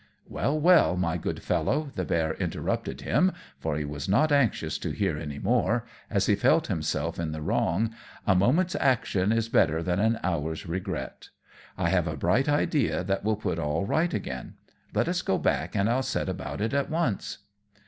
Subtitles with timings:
[0.27, 4.89] "Well, well, my good Fellow," the Bear interrupted him, for he was not anxious to
[4.89, 7.93] hear any more, as he felt himself in the wrong,
[8.25, 11.29] "a moment's action is better than an hour's regret.
[11.77, 14.55] I have a bright idea that will put all right again.
[14.91, 17.37] Let us go back, and I'll set about it at once."